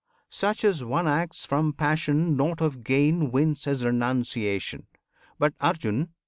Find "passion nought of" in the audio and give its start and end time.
1.73-2.83